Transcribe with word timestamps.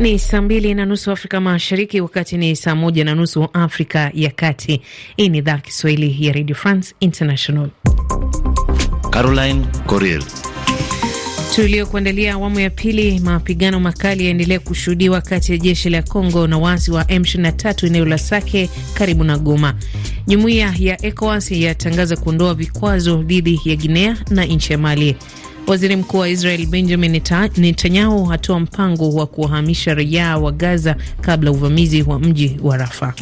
Ni 0.00 0.18
saa 0.18 0.42
mbili 0.42 0.74
na 0.74 0.86
nusu 0.86 1.10
Afrika 1.10 1.40
Mashariki, 1.40 2.00
wakati 2.00 2.36
ni 2.36 2.56
saa 2.56 2.74
moja 2.74 3.04
na 3.04 3.14
nusu 3.14 3.48
Afrika 3.52 4.10
ya 4.14 4.30
Kati. 4.30 4.80
Hii 5.16 5.28
ni 5.28 5.38
idhaa 5.38 5.58
Kiswahili 5.58 6.26
ya 6.26 6.32
Radio 6.32 6.56
France 6.56 6.94
International. 7.00 7.68
Caroline 9.10 9.66
Coril 9.86 10.22
tuliokuandalia 11.54 12.34
awamu 12.34 12.60
ya 12.60 12.70
pili. 12.70 13.20
Mapigano 13.20 13.80
makali 13.80 14.24
yaendelea 14.24 14.58
kushuhudiwa 14.60 15.20
kati 15.20 15.52
ya 15.52 15.58
jeshi 15.58 15.90
la 15.90 16.02
Congo 16.02 16.46
na 16.46 16.58
waasi 16.58 16.90
wa 16.90 17.02
M23 17.02 17.86
eneo 17.86 18.04
la 18.04 18.18
Sake 18.18 18.70
karibu 18.94 19.24
na 19.24 19.38
Goma. 19.38 19.74
Jumuiya 20.26 20.74
ya 20.78 21.06
ECOWAS 21.06 21.50
yatangaza 21.50 22.16
kuondoa 22.16 22.54
vikwazo 22.54 23.22
dhidi 23.22 23.60
ya 23.64 23.76
Guinea 23.76 24.16
na 24.30 24.44
nchi 24.44 24.72
ya 24.72 24.78
Mali. 24.78 25.16
Waziri 25.66 25.96
mkuu 25.96 26.18
wa 26.18 26.28
Israel 26.28 26.66
Benjamin 26.66 27.22
Netanyahu 27.56 28.24
hatoa 28.24 28.60
mpango 28.60 29.10
wa 29.14 29.26
kuwahamisha 29.26 29.94
raia 29.94 30.36
wa 30.38 30.52
Gaza 30.52 30.96
kabla 31.20 31.50
uvamizi 31.50 32.02
wa 32.02 32.18
mji 32.20 32.56
wa 32.62 32.76
Rafa. 32.76 33.14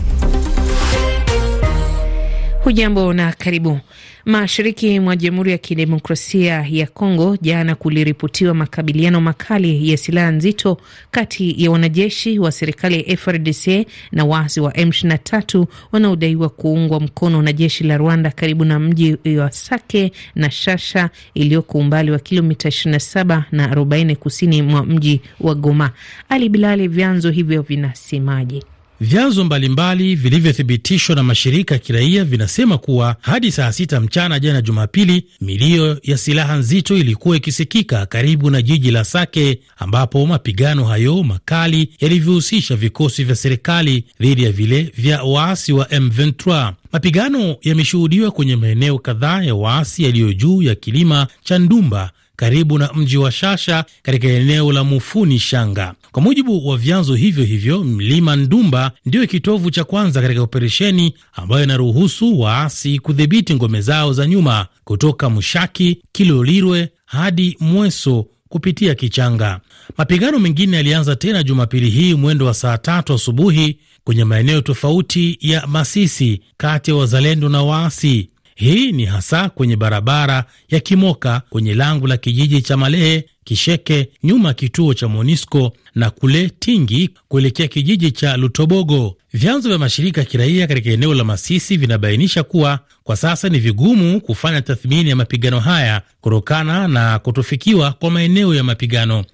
Hujambo 2.68 3.12
na 3.12 3.32
karibu. 3.32 3.80
Mashariki 4.24 5.00
mwa 5.00 5.16
Jamhuri 5.16 5.50
ya 5.50 5.58
Kidemokrasia 5.58 6.66
ya 6.70 6.86
Kongo, 6.86 7.36
jana 7.42 7.74
kuliripotiwa 7.74 8.54
makabiliano 8.54 9.20
makali 9.20 9.91
ya 9.91 9.96
silaha 9.96 10.30
nzito 10.30 10.78
kati 11.10 11.64
ya 11.64 11.70
wanajeshi 11.70 12.38
wa 12.38 12.52
serikali 12.52 13.04
ya 13.10 13.16
FRDC 13.16 13.86
na 14.12 14.24
waasi 14.24 14.60
wa 14.60 14.70
M23 14.72 15.66
wanaodaiwa 15.92 16.48
kuungwa 16.48 17.00
mkono 17.00 17.42
na 17.42 17.52
jeshi 17.52 17.84
la 17.84 17.96
Rwanda 17.96 18.30
karibu 18.30 18.64
na 18.64 18.78
mji 18.78 19.16
wa 19.38 19.50
Sake 19.52 20.12
na 20.34 20.50
Shasha 20.50 21.10
iliyoko 21.34 21.78
umbali 21.78 22.10
wa 22.10 22.19
kilomita 22.19 22.69
27 22.69 23.42
na 23.52 23.66
40 23.74 24.16
kusini 24.16 24.62
mwa 24.62 24.84
mji 24.86 25.20
wa 25.41 25.55
Goma. 25.55 25.91
Ali 26.28 26.48
Bilali, 26.48 26.88
vyanzo 26.88 27.30
hivyo 27.30 27.62
vinasemaje? 27.62 28.62
Vyanzo 29.00 29.44
mbalimbali 29.44 30.14
vilivyothibitishwa 30.14 31.16
na 31.16 31.22
mashirika 31.22 31.74
ya 31.74 31.78
kiraia 31.78 32.24
vinasema 32.24 32.78
kuwa 32.78 33.16
hadi 33.20 33.52
saa 33.52 33.72
sita 33.72 34.00
mchana 34.00 34.40
jana 34.40 34.62
Jumapili, 34.62 35.24
milio 35.40 35.98
ya 36.02 36.18
silaha 36.18 36.56
nzito 36.56 36.96
ilikuwa 36.96 37.36
ikisikika 37.36 38.06
karibu 38.06 38.50
na 38.50 38.62
jiji 38.62 38.90
la 38.90 39.05
Sake, 39.05 39.58
ambapo 39.77 40.27
mapigano 40.27 40.84
hayo 40.84 41.22
makali 41.22 41.88
yalivyohusisha 42.00 42.77
vikosi 42.77 43.24
vya 43.24 43.34
serikali 43.36 44.05
dhidi 44.20 44.44
ya 44.44 44.52
vile 44.52 44.82
vya 44.96 45.22
waasi 45.22 45.72
wa 45.72 45.84
M23. 45.84 46.72
Mapigano 46.92 47.56
yameshuhudiwa 47.62 48.30
kwenye 48.30 48.56
maeneo 48.56 48.98
kadhaa 48.98 49.42
ya 49.42 49.55
waasi 49.55 50.05
yaliyo 50.05 50.33
juu 50.33 50.62
ya 50.62 50.74
kilima 50.74 51.27
cha 51.44 51.58
Ndumba 51.58 52.10
karibu 52.39 52.78
na 52.78 52.91
mji 52.94 53.17
wa 53.17 53.33
Shasha 53.33 53.84
katika 54.03 54.28
eneo 54.28 54.72
la 54.72 54.84
Mufuni 54.84 55.39
Shanga. 55.39 55.94
Kwa 56.12 56.22
mujibu 56.22 56.69
wa 56.69 56.77
vyanzo 56.77 57.14
hivyo 57.14 57.45
hivyo, 57.45 57.84
mlima 57.84 58.36
Ndumba 58.36 58.92
ndiyo 59.06 59.27
kitovu 59.27 59.70
cha 59.70 59.84
kwanza 59.84 60.22
katika 60.22 60.42
operesheni 60.42 61.14
ambayo 61.33 61.64
inaruhusu 61.64 62.41
waasi 62.41 62.98
kudhibiti 62.98 63.55
ngome 63.55 63.80
zao 63.80 64.12
za 64.12 64.27
nyuma 64.27 64.67
kutoka 64.84 65.30
Mushaki, 65.30 66.03
Kilolirwe 66.12 66.89
hadi 67.06 67.56
Mweso 67.61 68.27
kupitia 68.48 68.95
Kichanga. 68.95 69.61
Mapigano 69.97 70.39
mengine 70.39 70.77
yalianza 70.77 71.17
tena 71.17 71.42
Jumapili 71.42 71.91
hii 71.91 72.14
mwendo 72.14 72.47
wa 72.47 72.55
saa 72.55 72.78
tatu 72.78 73.12
asubuhi 73.14 73.78
kwenye 74.05 74.25
maeneo 74.25 74.61
tofauti 74.61 75.39
ya 75.41 75.67
Masisi 75.67 76.41
kati 76.56 76.91
ya 76.91 76.97
wazalendo 76.97 77.48
na 77.48 77.62
waasi. 77.62 78.28
Hii 78.59 78.92
ni 78.92 79.05
hasa 79.05 79.48
kwenye 79.48 79.77
barabara 79.77 80.45
ya 80.69 80.81
Kimoka 80.81 81.42
kwenye 81.51 81.75
lango 81.75 82.06
la 82.06 82.17
kijiji 82.17 82.62
cha 82.62 82.77
Malehe 82.77 83.25
Kisheke, 83.45 84.09
nyuma 84.25 84.48
ya 84.48 84.55
kituo 84.55 84.95
cha 84.95 85.09
Monisco 85.09 85.73
na 85.95 86.11
kule 86.11 86.51
Tingi 86.59 87.11
kuelekea 87.29 87.69
kijiji 87.69 88.11
cha 88.11 88.36
Lutobogo. 88.36 89.17
Vyanzo 89.33 89.69
vya 89.69 89.79
mashirika 89.79 90.20
ya 90.20 90.25
kiraia 90.27 90.67
katika 90.67 90.91
eneo 90.91 91.14
la 91.14 91.24
Masisi 91.24 91.77
vinabainisha 91.77 92.42
kuwa 92.42 92.79
kwa 93.05 93.17
sasa 93.17 93.48
ni 93.48 93.58
vigumu 93.58 94.20
kufanya 94.20 94.63
tathmini 94.63 95.11
ya 95.11 95.17
mapigano 95.17 95.61
haya 95.61 96.02
kutokana 96.20 96.89
na 96.89 97.18
kutofikiwa 97.18 97.92
kwa 97.92 98.11
maeneo 98.11 98.55
ya 98.55 98.64
mapigano. 98.64 99.24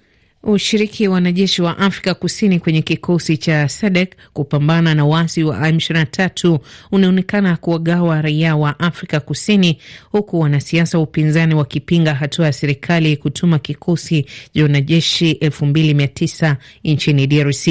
Ushiriki 0.47 1.07
wa 1.07 1.13
wanajeshi 1.13 1.61
wa 1.61 1.77
Afrika 1.77 2.13
Kusini 2.13 2.59
kwenye 2.59 2.81
kikosi 2.81 3.37
cha 3.37 3.69
SADC 3.69 4.09
kupambana 4.33 4.95
na 4.95 5.05
waasi 5.05 5.43
wa 5.43 5.59
M23 5.71 6.59
unaonekana 6.91 7.57
kuwagawa 7.57 8.21
raia 8.21 8.55
wa 8.55 8.79
Afrika 8.79 9.19
Kusini, 9.19 9.77
huku 10.11 10.39
wanasiasa 10.39 10.97
wa 10.97 11.03
upinzani 11.03 11.55
wakipinga 11.55 12.13
hatua 12.13 12.45
ya 12.45 12.53
serikali 12.53 13.17
kutuma 13.17 13.59
kikosi 13.59 14.25
cha 14.53 14.63
wanajeshi 14.63 15.33
2900 15.33 16.55
nchini 16.83 17.27
DRC. 17.27 17.67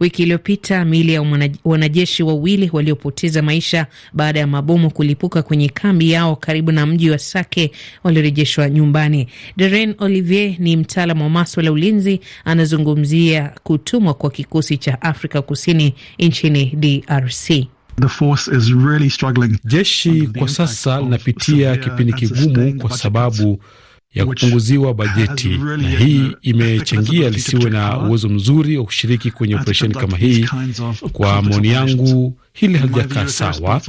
Wiki 0.00 0.22
iliyopita 0.22 0.84
miili 0.84 1.12
ya 1.12 1.22
wanajeshi 1.64 2.22
wawili 2.22 2.70
waliopoteza 2.72 3.42
maisha 3.42 3.86
baada 4.12 4.40
ya 4.40 4.46
mabomu 4.46 4.90
kulipuka 4.90 5.42
kwenye 5.42 5.68
kambi 5.68 6.10
yao 6.10 6.36
karibu 6.36 6.72
na 6.72 6.86
mji 6.86 7.10
wa 7.10 7.18
Sake 7.18 7.70
walirejeshwa 8.04 8.70
nyumbani. 8.70 9.26
Deren 9.56 9.94
Olivier 9.98 10.54
ni 10.58 10.76
mtaalamu 10.76 11.22
wa 11.24 11.30
maswala 11.30 11.66
ya 11.66 11.72
anazungumzia 12.44 13.52
kutumwa 13.62 14.14
kwa 14.14 14.30
kikosi 14.30 14.76
cha 14.78 15.02
Afrika 15.02 15.42
Kusini 15.42 15.94
nchini 16.18 16.66
DRC. 16.66 17.48
The 18.00 18.08
force 18.08 18.56
is 18.56 18.68
really 18.70 19.10
struggling. 19.10 19.58
Jeshi 19.64 20.26
kwa 20.38 20.48
sasa 20.48 21.00
linapitia 21.00 21.76
kipindi 21.76 22.12
kigumu 22.12 22.78
kwa 22.80 22.90
sababu 22.98 23.60
ya 24.14 24.26
kupunguziwa 24.26 24.94
bajeti 24.94 25.48
really 25.48 25.82
na 25.82 25.88
hii 25.98 26.32
imechangia 26.42 27.30
lisiwe 27.30 27.70
na 27.70 27.98
uwezo 27.98 28.28
mzuri 28.28 28.78
wa 28.78 28.84
kushiriki 28.84 29.30
kwenye 29.30 29.54
operesheni 29.54 29.94
kama 29.94 30.16
hii. 30.16 30.46
Kwa 31.12 31.42
maoni 31.42 31.68
yangu, 31.68 32.38
hili 32.52 32.78
halijakaa 32.78 33.26
sawa, 33.28 33.80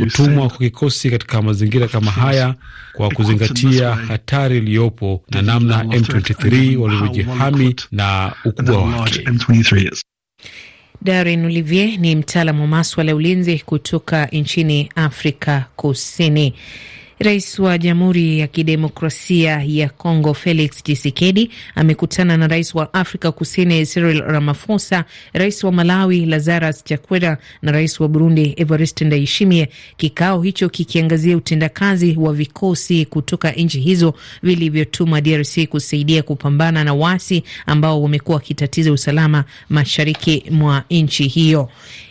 kutumwa 0.00 0.48
kwa 0.48 0.58
kikosi 0.58 1.10
katika 1.10 1.42
mazingira 1.42 1.88
kama 1.88 2.10
haya, 2.10 2.54
kwa 2.92 3.10
kuzingatia 3.10 3.94
hatari 3.94 4.58
iliyopo 4.58 5.22
na 5.30 5.42
namna 5.42 5.82
M23 5.82 6.76
walivyojihami 6.76 7.74
na 7.92 8.32
ukubwa 8.44 8.84
wake. 8.84 9.24
Darin 11.02 11.44
Olivier 11.44 11.98
ni 11.98 12.16
mtaalamu 12.16 12.60
wa 12.62 12.66
maswala 12.68 13.10
ya 13.10 13.16
ulinzi 13.16 13.58
kutoka 13.58 14.26
nchini 14.26 14.90
Afrika 14.94 15.64
Kusini. 15.76 16.54
Rais 17.20 17.58
wa 17.58 17.78
Jamhuri 17.78 18.38
ya 18.38 18.46
Kidemokrasia 18.46 19.62
ya 19.66 19.88
Kongo 19.88 20.34
Felix 20.34 20.82
Tshisekedi 20.82 21.50
amekutana 21.74 22.36
na 22.36 22.46
rais 22.48 22.74
wa 22.74 22.94
Afrika 22.94 23.32
Kusini 23.32 23.86
Cyril 23.86 24.20
Ramaphosa, 24.22 25.04
rais 25.32 25.64
wa 25.64 25.72
Malawi 25.72 26.26
Lazarus 26.26 26.84
Chakwera 26.84 27.38
na 27.62 27.72
rais 27.72 28.00
wa 28.00 28.08
Burundi 28.08 28.54
Evariste 28.56 29.04
Ndayishimiye, 29.04 29.68
kikao 29.96 30.42
hicho 30.42 30.68
kikiangazia 30.68 31.36
utendakazi 31.36 32.16
wa 32.18 32.32
vikosi 32.32 33.04
kutoka 33.06 33.52
nchi 33.52 33.80
hizo 33.80 34.14
vilivyotumwa 34.42 35.20
DRC 35.20 35.66
kusaidia 35.68 36.22
kupambana 36.22 36.84
na 36.84 36.94
wasi 36.94 37.42
ambao 37.66 38.02
wamekuwa 38.02 38.34
wakitatiza 38.36 38.92
usalama 38.92 39.44
mashariki 39.68 40.44
mwa 40.50 40.84
nchi 40.90 41.28
hiyo. 41.28 41.68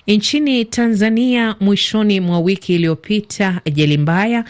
Nchini 0.07 0.65
Tanzania, 0.65 1.55
mwishoni 1.59 2.19
mwa 2.19 2.39
wiki 2.39 2.75
iliyopita, 2.75 3.61
ajali 3.65 3.97
mbaya 3.97 4.45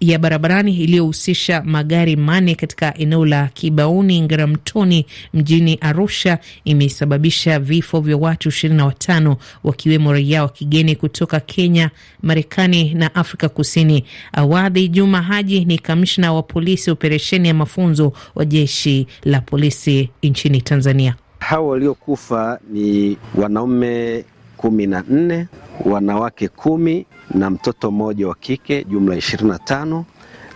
ya 0.00 0.18
barabarani 0.18 0.76
iliyohusisha 0.76 1.62
magari 1.64 2.16
manne 2.16 2.54
katika 2.54 2.98
eneo 2.98 3.26
la 3.26 3.46
Kibauni 3.48 4.20
Ngaramtoni 4.22 5.06
mjini 5.34 5.78
Arusha 5.80 6.38
imesababisha 6.64 7.58
vifo 7.58 8.00
vya 8.00 8.16
watu 8.16 8.48
ishirini 8.48 8.76
na 8.78 8.86
watano 8.86 9.36
wakiwemo 9.64 10.12
raia 10.12 10.42
wa 10.42 10.48
kigeni 10.48 10.96
kutoka 10.96 11.40
Kenya, 11.40 11.90
Marekani 12.22 12.94
na 12.94 13.14
Afrika 13.14 13.48
Kusini. 13.48 14.04
Awadhi 14.32 14.88
Juma 14.88 15.22
Haji 15.22 15.64
ni 15.64 15.78
kamishna 15.78 16.32
wa 16.32 16.42
polisi 16.42 16.90
operesheni 16.90 17.48
ya 17.48 17.54
mafunzo 17.54 18.12
wa 18.34 18.44
jeshi 18.44 19.06
la 19.24 19.40
polisi 19.40 20.10
nchini 20.22 20.62
Tanzania. 20.62 21.14
Hawa 21.38 21.68
waliokufa 21.68 22.60
ni 22.72 23.16
wanaume 23.34 24.24
kumi 24.56 24.86
na 24.86 25.04
nne, 25.08 25.46
wanawake 25.84 26.48
kumi 26.48 27.06
na 27.30 27.50
mtoto 27.50 27.90
mmoja 27.90 28.28
wa 28.28 28.34
kike, 28.34 28.84
jumla 28.84 29.16
ishirini 29.16 29.50
na 29.50 29.58
tano. 29.58 30.04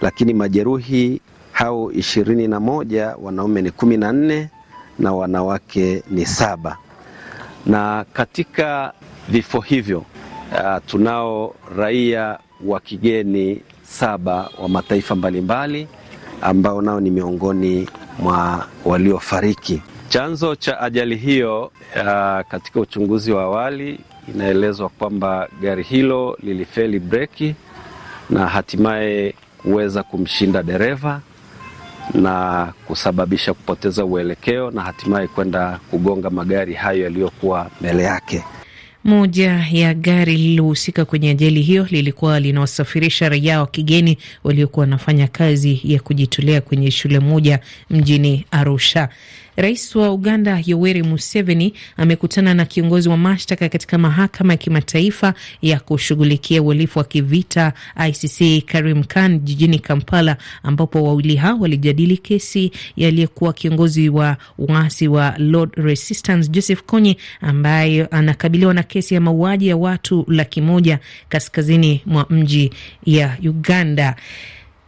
Lakini 0.02 0.34
majeruhi 0.34 1.20
hao 1.52 1.92
ishirini 1.92 2.48
na 2.48 2.60
moja, 2.60 3.16
wanaume 3.22 3.62
ni 3.62 3.70
kumi 3.70 3.96
na 3.96 4.12
nne 4.12 4.48
na 4.98 5.12
wanawake 5.12 6.02
ni 6.10 6.26
saba. 6.26 6.76
Na 7.66 8.04
katika 8.12 8.92
vifo 9.28 9.60
hivyo 9.60 9.98
uh, 10.52 10.76
tunao 10.86 11.54
raia 11.76 12.38
wa 12.64 12.80
kigeni 12.80 13.62
saba 13.82 14.50
wa 14.62 14.68
mataifa 14.68 15.14
mbalimbali 15.14 15.88
ambao 16.42 16.82
nao 16.82 17.00
ni 17.00 17.10
miongoni 17.10 17.88
mwa 18.18 18.66
waliofariki. 18.84 19.82
Chanzo 20.08 20.54
cha 20.56 20.80
ajali 20.80 21.16
hiyo 21.16 21.64
uh, 21.96 22.48
katika 22.50 22.80
uchunguzi 22.80 23.32
wa 23.32 23.42
awali 23.42 24.00
inaelezwa 24.34 24.88
kwamba 24.88 25.48
gari 25.62 25.82
hilo 25.82 26.38
lilifeli 26.42 26.98
breki 26.98 27.54
na 28.30 28.46
hatimaye 28.46 29.34
kuweza 29.58 30.02
kumshinda 30.02 30.62
dereva 30.62 31.20
na 32.14 32.66
kusababisha 32.86 33.54
kupoteza 33.54 34.04
uelekeo 34.04 34.70
na 34.70 34.82
hatimaye 34.82 35.26
kwenda 35.26 35.80
kugonga 35.90 36.30
magari 36.30 36.74
hayo 36.74 37.02
yaliyokuwa 37.04 37.70
mbele 37.80 38.02
yake. 38.02 38.44
Moja 39.04 39.66
ya 39.72 39.94
gari 39.94 40.36
lililohusika 40.36 41.04
kwenye 41.04 41.30
ajali 41.30 41.62
hiyo 41.62 41.86
lilikuwa 41.90 42.40
linawasafirisha 42.40 43.28
raia 43.28 43.60
wa 43.60 43.66
kigeni 43.66 44.18
waliokuwa 44.44 44.80
wanafanya 44.84 45.28
kazi 45.28 45.80
ya 45.84 46.00
kujitolea 46.00 46.60
kwenye 46.60 46.90
shule 46.90 47.18
moja 47.18 47.60
mjini 47.90 48.44
Arusha. 48.50 49.08
Rais 49.60 49.94
wa 49.96 50.12
Uganda 50.12 50.62
Yoweri 50.66 51.02
Museveni 51.02 51.72
amekutana 51.96 52.54
na 52.54 52.64
kiongozi 52.64 53.08
wa 53.08 53.16
mashtaka 53.16 53.68
katika 53.68 53.98
mahakama 53.98 54.52
ya 54.52 54.56
kimataifa 54.56 55.34
ya 55.62 55.80
kushughulikia 55.80 56.62
uhalifu 56.62 56.98
wa 56.98 57.04
kivita 57.04 57.72
ICC 58.08 58.64
Karim 58.66 59.04
Khan 59.04 59.38
jijini 59.40 59.78
Kampala, 59.78 60.36
ambapo 60.62 61.02
wawili 61.04 61.36
hao 61.36 61.58
walijadili 61.60 62.16
kesi 62.16 62.70
yaliyekuwa 62.96 63.52
kiongozi 63.52 64.08
wa 64.08 64.36
waasi 64.58 65.08
wa 65.08 65.34
Lord 65.38 65.70
Resistance 65.76 66.48
Joseph 66.50 66.82
Kony 66.82 67.16
ambaye 67.40 68.06
anakabiliwa 68.10 68.74
na 68.74 68.82
kesi 68.82 69.14
ya 69.14 69.20
mauaji 69.20 69.68
ya 69.68 69.76
watu 69.76 70.24
laki 70.28 70.60
moja 70.60 70.98
kaskazini 71.28 72.02
mwa 72.06 72.26
mji 72.30 72.70
ya 73.06 73.36
Uganda. 73.44 74.16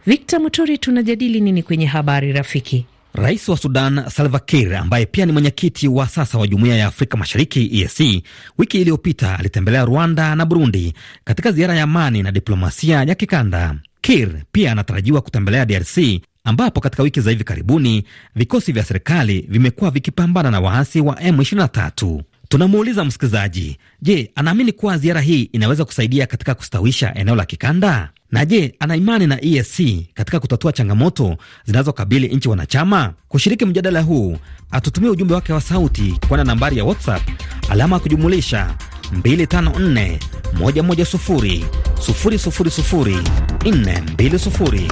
Victor 0.05 0.39
Muturi, 0.39 0.77
tunajadili 0.77 1.41
nini 1.41 1.63
kwenye 1.63 1.85
habari 1.85 2.31
rafiki? 2.33 2.85
Rais 3.13 3.49
wa 3.49 3.57
Sudan 3.57 4.09
Salva 4.09 4.39
Kiir 4.39 4.75
ambaye 4.75 5.05
pia 5.05 5.25
ni 5.25 5.31
mwenyekiti 5.31 5.87
wa 5.87 6.07
sasa 6.07 6.37
wa 6.37 6.47
Jumuiya 6.47 6.75
ya 6.75 6.87
Afrika 6.87 7.17
Mashariki 7.17 7.69
EAC, 7.81 8.23
wiki 8.57 8.81
iliyopita 8.81 9.39
alitembelea 9.39 9.85
Rwanda 9.85 10.35
na 10.35 10.45
Burundi 10.45 10.93
katika 11.23 11.51
ziara 11.51 11.75
ya 11.75 11.83
amani 11.83 12.23
na 12.23 12.31
diplomasia 12.31 13.03
ya 13.03 13.15
kikanda. 13.15 13.75
Kiir 14.01 14.29
pia 14.51 14.71
anatarajiwa 14.71 15.21
kutembelea 15.21 15.65
DRC 15.65 15.97
ambapo 16.43 16.81
katika 16.81 17.03
wiki 17.03 17.21
za 17.21 17.29
hivi 17.31 17.43
karibuni 17.43 18.03
vikosi 18.35 18.71
vya 18.71 18.83
serikali 18.83 19.45
vimekuwa 19.49 19.91
vikipambana 19.91 20.51
na 20.51 20.59
waasi 20.59 21.01
wa 21.01 21.15
M23. 21.15 22.21
Tunamuuliza 22.51 23.05
msikilizaji, 23.05 23.77
je, 24.01 24.31
anaamini 24.35 24.71
kuwa 24.71 24.97
ziara 24.97 25.21
hii 25.21 25.41
inaweza 25.41 25.85
kusaidia 25.85 26.25
katika 26.27 26.53
kustawisha 26.55 27.13
eneo 27.15 27.35
la 27.35 27.45
kikanda? 27.45 28.09
Na 28.31 28.45
je, 28.45 28.75
ana 28.79 28.95
imani 28.95 29.27
na 29.27 29.45
EAC 29.45 30.03
katika 30.13 30.39
kutatua 30.39 30.71
changamoto 30.71 31.37
zinazokabili 31.65 32.27
nchi 32.27 32.49
wanachama? 32.49 33.13
Kushiriki 33.27 33.65
mjadala 33.65 34.01
huu, 34.01 34.37
atutumie 34.71 35.09
ujumbe 35.09 35.33
wake 35.33 35.53
wa 35.53 35.61
sauti 35.61 36.15
kwenda 36.27 36.43
nambari 36.43 36.77
ya 36.77 36.83
WhatsApp 36.85 37.21
alama 37.69 37.95
ya 37.95 37.99
kujumulisha 37.99 38.75
254 39.13 40.17
110 40.53 41.63
000 41.95 43.21
420. 43.63 44.91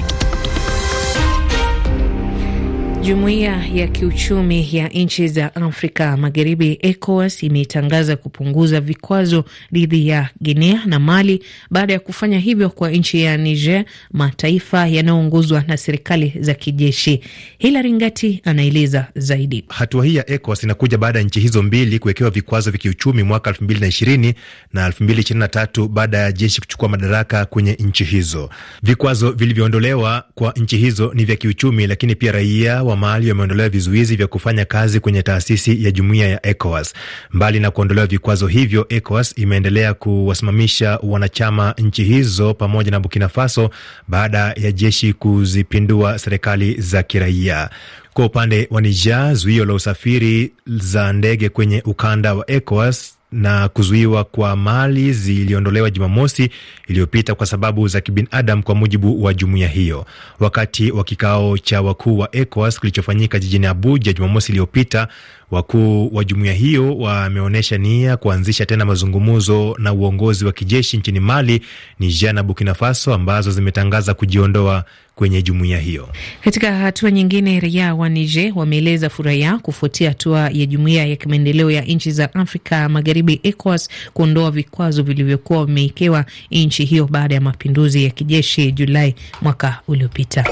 Jumuiya 3.04 3.66
ya 3.74 3.88
kiuchumi 3.88 4.70
ya 4.72 4.88
nchi 4.88 5.28
za 5.28 5.56
Afrika 5.56 6.18
Magharibi, 6.18 6.80
ECOWAS, 6.82 7.44
imetangaza 7.44 8.16
kupunguza 8.16 8.82
vikwazo 8.82 9.46
dhidi 9.74 10.08
ya 10.08 10.30
Guinea 10.42 10.82
na 10.86 11.00
Mali 11.00 11.44
baada 11.72 11.94
ya 11.94 12.00
kufanya 12.00 12.40
hivyo 12.40 12.70
kwa 12.70 12.90
nchi 12.92 13.22
ya 13.22 13.38
Niger, 13.38 13.86
mataifa 14.12 14.88
yanayoongozwa 14.88 15.64
na 15.68 15.78
serikali 15.78 16.34
za 16.40 16.54
kijeshi. 16.54 17.22
Hilari 17.58 17.94
Ngati 17.94 18.42
anaeleza 18.46 19.08
zaidi. 19.16 19.66
Hatua 19.70 20.06
hii 20.06 20.16
ya 20.16 20.30
ECOWAS 20.30 20.64
inakuja 20.64 20.98
baada 20.98 21.20
ya 21.20 21.26
nchi 21.26 21.40
hizo 21.40 21.64
mbili 21.64 22.00
kuwekewa 22.00 22.30
vikwazo 22.30 22.72
vya 22.72 22.80
kiuchumi 22.80 23.24
mwaka 23.24 23.52
2020 23.52 24.34
na 24.74 24.90
2023 24.90 25.88
baada 25.88 26.18
ya 26.18 26.32
jeshi 26.32 26.62
kuchukua 26.62 26.90
madaraka 26.90 27.46
kwenye 27.46 27.74
nchi 27.74 28.04
hizo. 28.04 28.50
Vikwazo 28.84 29.32
vilivyoondolewa 29.32 30.24
kwa 30.36 30.54
nchi 30.58 30.78
hizo 30.78 31.12
ni 31.16 31.26
vya 31.26 31.36
kiuchumi, 31.36 31.88
lakini 31.88 32.16
pia 32.16 32.32
raia 32.32 32.84
wa 32.84 32.96
Mali 33.00 33.30
wameondolewa 33.30 33.70
vizuizi 33.70 34.16
vya 34.16 34.28
kufanya 34.28 34.66
kazi 34.66 35.00
kwenye 35.00 35.22
taasisi 35.24 35.84
ya 35.84 35.92
jumuiya 35.92 36.28
ya 36.28 36.46
ECOWAS. 36.46 36.94
Mbali 37.32 37.60
na 37.60 37.72
kuondolewa 37.72 38.08
vikwazo 38.08 38.48
hivyo, 38.48 38.86
ECOWAS 38.90 39.34
imeendelea 39.38 39.94
kuwasimamisha 39.94 41.00
wanachama 41.04 41.74
nchi 41.78 42.04
hizo 42.04 42.54
pamoja 42.54 42.92
na 42.92 43.00
Burkina 43.00 43.30
Faso 43.30 43.70
baada 44.08 44.38
ya 44.58 44.72
jeshi 44.72 45.14
kuzipindua 45.14 46.20
serikali 46.20 46.82
za 46.82 47.04
kiraia. 47.04 47.70
Kwa 48.14 48.26
upande 48.26 48.68
wa 48.72 48.82
Niger, 48.82 49.36
zuio 49.36 49.66
la 49.66 49.74
usafiri 49.74 50.52
za 50.68 51.14
ndege 51.14 51.50
kwenye 51.50 51.82
ukanda 51.86 52.34
wa 52.34 52.52
ECOWAS 52.52 53.19
na 53.32 53.68
kuzuiwa 53.70 54.24
kwa 54.24 54.56
mali 54.56 55.14
ziliondolewa 55.14 55.90
Jumamosi 55.90 56.50
iliyopita 56.88 57.36
kwa 57.36 57.46
sababu 57.46 57.88
za 57.88 58.02
kibinadamu, 58.02 58.64
kwa 58.64 58.76
mujibu 58.76 59.24
wa 59.24 59.34
jumuiya 59.34 59.68
hiyo. 59.68 60.06
Wakati 60.40 60.92
wa 60.92 61.04
kikao 61.04 61.58
cha 61.58 61.82
wakuu 61.82 62.18
wa 62.18 62.36
ECOWAS 62.36 62.80
kilichofanyika 62.80 63.40
jijini 63.40 63.66
Abuja 63.66 64.14
Jumamosi 64.14 64.52
iliyopita, 64.52 65.08
wakuu 65.52 66.16
wa 66.16 66.24
jumuiya 66.24 66.54
hiyo 66.54 66.98
wameonyesha 66.98 67.78
nia 67.78 68.18
kuanzisha 68.18 68.66
tena 68.66 68.86
mazungumzo 68.86 69.76
na 69.80 69.94
uongozi 69.94 70.46
wa 70.46 70.52
kijeshi 70.52 70.98
nchini 70.98 71.20
Mali, 71.20 71.62
Niger 72.00 72.34
na 72.34 72.44
Burkina 72.44 72.74
Faso 72.74 73.14
ambazo 73.14 73.52
zimetangaza 73.52 74.14
kujiondoa 74.14 74.84
kwenye 75.20 75.42
jumuiya 75.42 75.80
hiyo. 75.80 76.10
Katika 76.44 76.76
hatua 76.76 77.12
nyingine, 77.12 77.60
raia 77.60 77.96
wa 77.96 78.10
Niger 78.10 78.52
wameeleza 78.56 79.10
furaha 79.10 79.36
yao 79.38 79.60
kufuatia 79.60 80.10
hatua 80.10 80.40
ya 80.54 80.66
jumuiya 80.66 81.06
ya 81.06 81.16
kimaendeleo 81.16 81.72
ya 81.72 81.82
nchi 81.82 82.12
za 82.12 82.34
Afrika 82.34 82.90
Magharibi, 82.90 83.40
ECOWAS, 83.44 83.90
kuondoa 84.14 84.52
vikwazo 84.52 85.04
vilivyokuwa 85.04 85.66
vimewekewa 85.66 86.26
nchi 86.52 86.86
hiyo 86.86 87.08
baada 87.08 87.36
ya 87.36 87.42
mapinduzi 87.42 88.04
ya 88.04 88.10
kijeshi 88.10 88.72
Julai 88.72 89.16
mwaka 89.42 89.80
uliopita. 89.88 90.46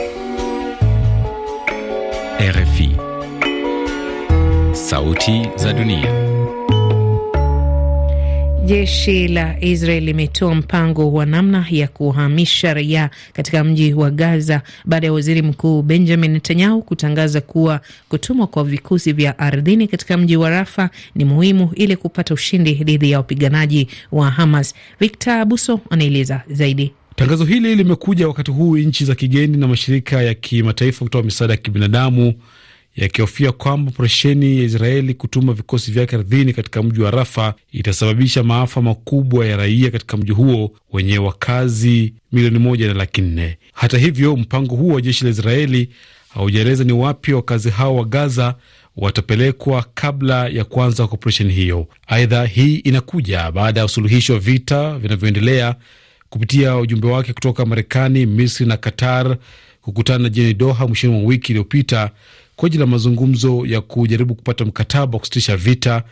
RFI, 2.39 2.89
Sauti 4.71 5.47
za 5.55 5.73
Dunia. 5.73 6.37
Jeshi 8.67 9.27
la 9.27 9.55
Israel 9.61 10.03
limetoa 10.03 10.55
mpango 10.55 11.13
wa 11.13 11.25
namna 11.25 11.65
ya 11.71 11.87
kuhamisha 11.87 12.73
raia 12.73 13.09
katika 13.33 13.63
mji 13.63 13.93
wa 13.93 14.11
Gaza 14.11 14.61
baada 14.85 15.07
ya 15.07 15.13
waziri 15.13 15.41
mkuu 15.41 15.81
Benjamin 15.81 16.31
Netanyahu 16.31 16.81
kutangaza 16.81 17.41
kuwa 17.41 17.81
kutumwa 18.09 18.47
kwa 18.47 18.63
vikosi 18.63 19.13
vya 19.13 19.39
ardhini 19.39 19.87
katika 19.87 20.17
mji 20.17 20.37
wa 20.37 20.49
Rafa 20.49 20.89
ni 21.15 21.25
muhimu 21.25 21.71
ili 21.75 21.95
kupata 21.95 22.33
ushindi 22.33 22.73
dhidi 22.73 23.11
ya 23.11 23.17
wapiganaji 23.17 23.87
wa 24.11 24.31
Hamas. 24.31 24.73
Victor 24.99 25.33
Abuso 25.33 25.79
anaeleza 25.89 26.41
zaidi. 26.49 26.91
Tangazo 27.15 27.45
hili 27.45 27.75
limekuja 27.75 28.27
wakati 28.27 28.51
huu 28.51 28.77
nchi 28.77 29.05
za 29.05 29.15
kigeni 29.15 29.57
na 29.57 29.67
mashirika 29.67 30.21
ya 30.21 30.33
kimataifa 30.33 31.05
kutoa 31.05 31.23
misaada 31.23 31.53
ya 31.53 31.57
kibinadamu 31.57 32.33
yakihofia 32.97 33.51
kwamba 33.51 33.91
operesheni 33.91 34.57
ya 34.57 34.63
Israeli 34.63 35.13
kutuma 35.13 35.53
vikosi 35.53 35.91
vyake 35.91 36.15
ardhini 36.15 36.53
katika 36.53 36.83
mji 36.83 37.01
wa 37.01 37.12
Rafa 37.12 37.53
itasababisha 37.72 38.43
maafa 38.43 38.81
makubwa 38.81 39.45
ya 39.45 39.57
raia 39.57 39.91
katika 39.91 40.17
mji 40.17 40.31
huo 40.31 40.72
wenye 40.93 41.17
wakazi 41.17 42.13
milioni 42.31 42.60
moja 42.60 42.88
na 42.88 42.93
laki 42.93 43.22
nne. 43.22 43.57
Hata 43.74 43.98
hivyo, 43.98 44.36
mpango 44.38 44.75
huo 44.75 44.93
wa 44.95 45.01
jeshi 45.01 45.24
la 45.24 45.29
Israeli 45.29 45.89
haujaeleza 46.29 46.83
ni 46.83 46.93
wapi 46.93 47.33
wakazi 47.33 47.69
hao 47.69 47.95
wa 47.95 48.05
Gaza 48.05 48.55
watapelekwa 48.98 49.86
kabla 49.93 50.48
ya 50.48 50.63
kuanza 50.63 51.07
kwa 51.07 51.13
operesheni 51.13 51.53
hiyo. 51.53 51.88
Aidha, 52.07 52.45
hii 52.45 52.75
inakuja 52.75 53.51
baada 53.51 53.79
ya 53.79 53.86
usuluhishi 53.86 54.31
wa 54.31 54.39
vita 54.39 55.00
vinavyoendelea 55.00 55.75
kupitia 56.29 56.77
ujumbe 56.77 57.07
wake 57.07 57.33
kutoka 57.33 57.65
Marekani, 57.65 58.25
Misri 58.25 58.65
na 58.65 58.77
Qatar 58.77 59.38
kukutana 59.81 60.29
jijini 60.29 60.53
Doha 60.53 60.88
mwishoni 60.88 61.13
mwa 61.13 61.29
wiki 61.29 61.51
iliyopita 61.51 62.12
kwa 62.57 62.67
ajili 62.67 62.81
ya 62.81 62.87
mazungumzo 62.87 63.65
ya 63.65 63.81
kujaribu 63.81 64.35
kupata 64.35 64.65
mkataba 64.65 65.13
wa 65.13 65.19
kusitisha 65.19 65.57
vita 65.57 66.03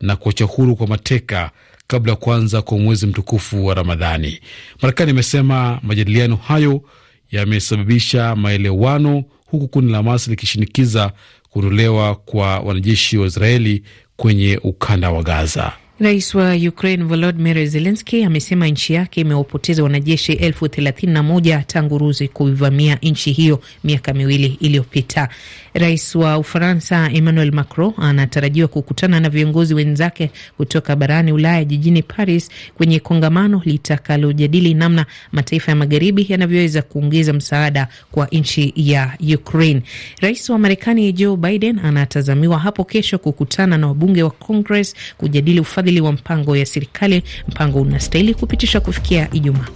na 0.00 0.16
kuacha 0.16 0.44
huru 0.44 0.76
kwa 0.76 0.86
mateka 0.86 1.50
kabla 1.86 2.12
ya 2.12 2.16
kuanza 2.16 2.62
kwa 2.62 2.78
mwezi 2.78 3.06
mtukufu 3.06 3.66
wa 3.66 3.74
Ramadhani. 3.74 4.40
Marekani 4.82 5.10
imesema 5.10 5.80
majadiliano 5.82 6.36
hayo 6.36 6.82
yamesababisha 7.30 8.36
maelewano, 8.36 9.24
huku 9.46 9.68
kundi 9.68 9.92
la 9.92 9.96
Hamas 9.98 10.28
likishinikiza 10.28 11.12
kuondolewa 11.50 12.14
kwa 12.14 12.58
wanajeshi 12.58 13.18
wa 13.18 13.26
Israeli 13.26 13.82
kwenye 14.16 14.60
ukanda 14.62 15.10
wa 15.10 15.22
Gaza. 15.22 15.72
Rais 16.00 16.34
wa 16.34 16.54
Ukraine 16.68 17.04
Volodymyr 17.04 17.66
Zelensky 17.66 18.24
amesema 18.24 18.66
nchi 18.68 18.92
yake 18.94 19.20
imewapoteza 19.20 19.82
wanajeshi 19.82 20.32
elfu 20.32 20.68
thelathini 20.68 21.12
na 21.12 21.22
moja 21.22 21.62
tangu 21.66 21.94
Urusi 21.94 22.28
kuivamia 22.28 22.98
nchi 23.02 23.32
hiyo 23.32 23.60
miaka 23.84 24.14
miwili 24.14 24.58
iliyopita. 24.60 25.28
Rais 25.74 26.14
wa 26.14 26.38
Ufaransa 26.38 27.10
Emmanuel 27.12 27.52
Macron 27.52 27.92
anatarajiwa 27.98 28.68
kukutana 28.68 29.20
na 29.20 29.30
viongozi 29.30 29.74
wenzake 29.74 30.30
kutoka 30.56 30.96
barani 30.96 31.32
Ulaya 31.32 31.64
jijini 31.64 32.02
Paris 32.02 32.50
kwenye 32.76 33.00
kongamano 33.00 33.62
litakalojadili 33.64 34.74
namna 34.74 35.06
mataifa 35.32 35.72
ya 35.72 35.76
magharibi 35.76 36.26
yanavyoweza 36.28 36.82
kuongeza 36.82 37.32
msaada 37.32 37.88
kwa 38.12 38.26
nchi 38.32 38.72
ya 38.76 39.12
Ukraine. 39.34 39.82
Rais 40.20 40.50
wa 40.50 40.58
Marekani 40.58 41.12
Joe 41.12 41.36
Biden 41.36 41.78
anatazamiwa 41.78 42.58
hapo 42.58 42.84
kesho 42.84 43.18
kukutana 43.18 43.78
na 43.78 43.86
wabunge 43.86 44.22
wa 44.22 44.30
Congress 44.30 44.94
kujadili 45.18 45.60
ufadhili 45.84 46.00
wa 46.00 46.12
mpango 46.12 46.56
ya 46.56 46.66
serikali. 46.66 47.22
Mpango 47.48 47.80
unastahili 47.80 48.34
kupitishwa 48.34 48.80
kufikia 48.80 49.28
Ijumaa. 49.32 49.66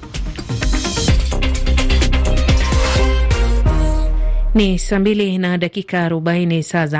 Ni 4.54 4.78
saa 4.78 4.98
mbili 4.98 5.38
na 5.38 5.58
dakika 5.58 6.04
arobaini 6.04 6.62
saa 6.62 6.86
za 6.86 6.96